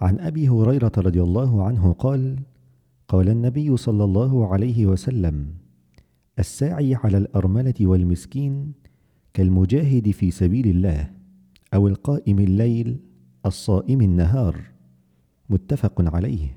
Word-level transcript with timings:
عن 0.00 0.20
أبي 0.20 0.48
هريرة 0.48 0.92
رضي 0.98 1.22
الله 1.22 1.64
عنه 1.64 1.92
قال 1.92 2.38
قال 3.08 3.28
النبي 3.28 3.76
صلى 3.76 4.04
الله 4.04 4.52
عليه 4.52 4.86
وسلم 4.86 5.46
الساعي 6.38 6.94
على 6.94 7.18
الأرملة 7.18 7.74
والمسكين 7.80 8.72
كالمجاهد 9.34 10.10
في 10.10 10.30
سبيل 10.30 10.68
الله 10.68 11.10
أو 11.74 11.88
القائم 11.88 12.38
الليل 12.38 13.00
الصائم 13.46 14.00
النهار 14.00 14.60
متفق 15.50 16.14
عليه. 16.14 16.56